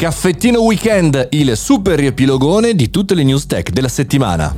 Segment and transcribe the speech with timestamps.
[0.00, 4.50] Caffettino Weekend, il super riepilogone di tutte le news tech della settimana.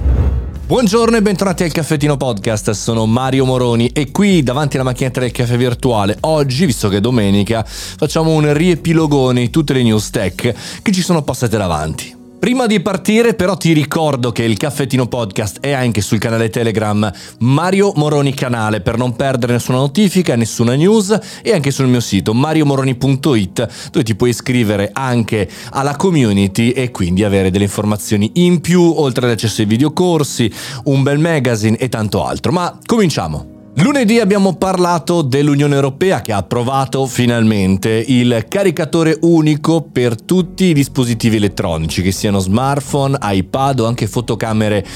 [0.64, 5.32] Buongiorno e bentornati al Caffettino Podcast, sono Mario Moroni e qui davanti alla macchinetta del
[5.32, 10.54] caffè virtuale, oggi, visto che è domenica, facciamo un riepilogone di tutte le news tech
[10.80, 12.21] che ci sono passate davanti.
[12.42, 17.08] Prima di partire però ti ricordo che il Caffettino Podcast è anche sul canale Telegram
[17.38, 22.34] Mario Moroni Canale per non perdere nessuna notifica, nessuna news e anche sul mio sito
[22.34, 28.82] mariomoroni.it dove ti puoi iscrivere anche alla community e quindi avere delle informazioni in più
[28.82, 30.52] oltre all'accesso ai videocorsi,
[30.86, 32.50] un bel magazine e tanto altro.
[32.50, 33.51] Ma cominciamo!
[33.76, 40.72] Lunedì abbiamo parlato dell'Unione Europea che ha approvato finalmente il caricatore unico per tutti i
[40.74, 44.86] dispositivi elettronici, che siano smartphone, iPad o anche fotocamere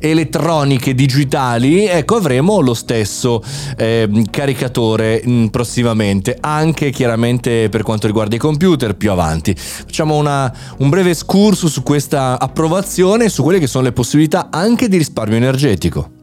[0.00, 1.86] elettroniche digitali.
[1.86, 3.40] Ecco, avremo lo stesso
[3.76, 9.54] eh, caricatore mh, mm, prossimamente, anche chiaramente per quanto riguarda i computer più avanti.
[9.54, 14.48] Facciamo una, un breve escurso su questa approvazione e su quelle che sono le possibilità
[14.50, 16.13] anche di risparmio energetico.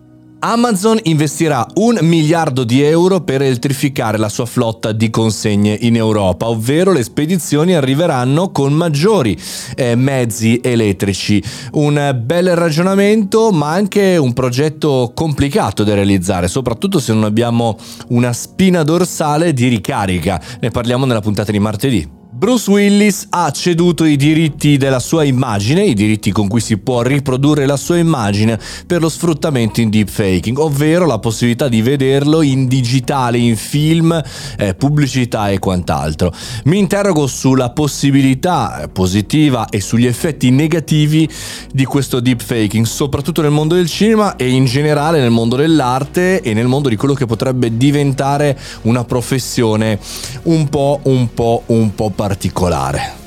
[0.43, 6.49] Amazon investirà un miliardo di euro per elettrificare la sua flotta di consegne in Europa,
[6.49, 9.39] ovvero le spedizioni arriveranno con maggiori
[9.75, 11.43] eh, mezzi elettrici.
[11.73, 18.33] Un bel ragionamento, ma anche un progetto complicato da realizzare, soprattutto se non abbiamo una
[18.33, 20.41] spina dorsale di ricarica.
[20.59, 22.20] Ne parliamo nella puntata di martedì.
[22.33, 27.01] Bruce Willis ha ceduto i diritti della sua immagine, i diritti con cui si può
[27.01, 32.69] riprodurre la sua immagine per lo sfruttamento in deepfaking, ovvero la possibilità di vederlo in
[32.69, 34.17] digitale, in film,
[34.57, 36.33] eh, pubblicità e quant'altro.
[36.63, 41.29] Mi interrogo sulla possibilità eh, positiva e sugli effetti negativi
[41.73, 46.53] di questo deepfaking, soprattutto nel mondo del cinema e in generale nel mondo dell'arte e
[46.53, 49.99] nel mondo di quello che potrebbe diventare una professione
[50.43, 53.20] un po', un po', un po' particolare.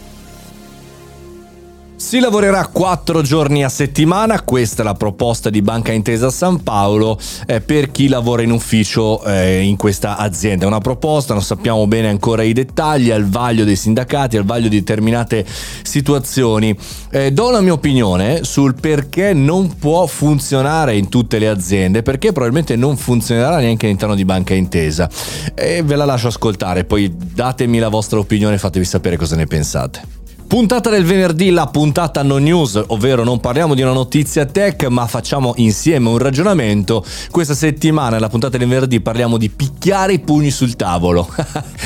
[2.14, 7.18] Si lavorerà quattro giorni a settimana, questa è la proposta di Banca Intesa San Paolo
[7.44, 10.64] eh, per chi lavora in ufficio eh, in questa azienda.
[10.64, 14.68] È una proposta, non sappiamo bene ancora i dettagli, al vaglio dei sindacati, al vaglio
[14.68, 15.44] di determinate
[15.82, 16.78] situazioni.
[17.10, 22.30] Eh, do la mia opinione sul perché non può funzionare in tutte le aziende, perché
[22.30, 25.10] probabilmente non funzionerà neanche all'interno di Banca Intesa.
[25.52, 29.46] E ve la lascio ascoltare, poi datemi la vostra opinione e fatevi sapere cosa ne
[29.48, 30.22] pensate.
[30.54, 35.04] Puntata del venerdì, la puntata no news, ovvero non parliamo di una notizia tech, ma
[35.08, 37.04] facciamo insieme un ragionamento.
[37.32, 41.28] Questa settimana, nella puntata del venerdì, parliamo di picchiare i pugni sul tavolo.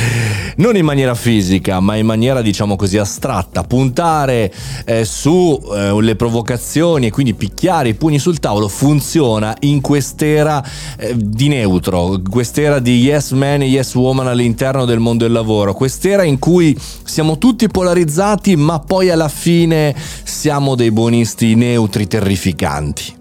[0.56, 3.62] non in maniera fisica, ma in maniera, diciamo così, astratta.
[3.62, 4.52] Puntare
[4.84, 10.62] eh, sulle eh, provocazioni e quindi picchiare i pugni sul tavolo funziona in quest'era
[10.98, 15.72] eh, di neutro, quest'era di yes man e yes woman all'interno del mondo del lavoro,
[15.72, 23.17] quest'era in cui siamo tutti polarizzati ma poi alla fine siamo dei buonisti neutri terrificanti.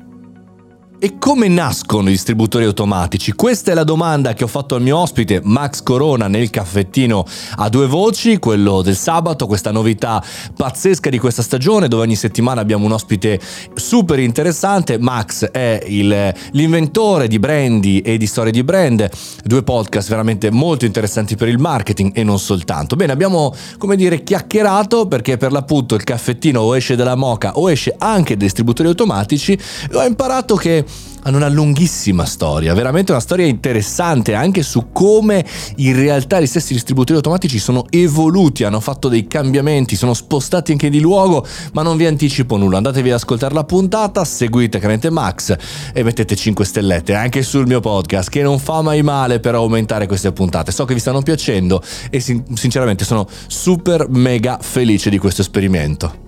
[0.99, 3.33] E come nascono i distributori automatici?
[3.33, 7.23] Questa è la domanda che ho fatto al mio ospite Max Corona nel caffettino
[7.57, 10.23] a due voci, quello del sabato, questa novità
[10.55, 13.39] pazzesca di questa stagione dove ogni settimana abbiamo un ospite
[13.75, 14.97] super interessante.
[14.97, 19.07] Max è il, l'inventore di Brandy e di storie di brand,
[19.43, 22.95] due podcast veramente molto interessanti per il marketing e non soltanto.
[22.95, 27.69] Bene, abbiamo come dire chiacchierato perché per l'appunto il caffettino o esce dalla moca o
[27.69, 29.55] esce anche dai distributori automatici
[29.93, 30.85] ho imparato che
[31.23, 35.45] hanno una lunghissima storia, veramente una storia interessante anche su come
[35.77, 40.89] in realtà gli stessi distributori automatici sono evoluti, hanno fatto dei cambiamenti, sono spostati anche
[40.89, 42.77] di luogo, ma non vi anticipo nulla.
[42.77, 45.55] Andatevi ad ascoltare la puntata, seguite Canente Max
[45.93, 50.07] e mettete 5 stellette anche sul mio podcast, che non fa mai male per aumentare
[50.07, 50.71] queste puntate.
[50.71, 56.26] So che vi stanno piacendo e sinceramente sono super mega felice di questo esperimento.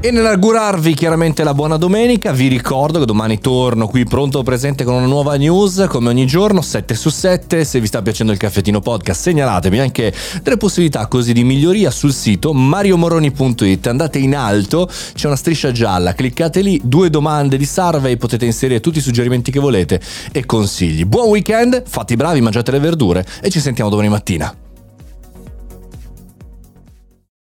[0.00, 4.94] E nell'augurarvi chiaramente la buona domenica, vi ricordo che domani torno qui pronto presente con
[4.94, 7.64] una nuova news, come ogni giorno, 7 su 7.
[7.64, 12.12] Se vi sta piacendo il caffettino podcast, segnalatemi anche delle possibilità così di miglioria sul
[12.12, 13.88] sito mariomoroni.it.
[13.88, 18.78] Andate in alto, c'è una striscia gialla, cliccate lì, due domande di survey, potete inserire
[18.78, 21.06] tutti i suggerimenti che volete e consigli.
[21.06, 24.54] Buon weekend, fate i bravi, mangiate le verdure e ci sentiamo domani mattina.